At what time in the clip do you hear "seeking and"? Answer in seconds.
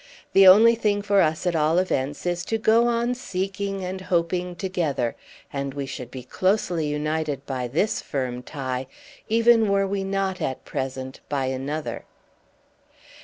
3.13-4.01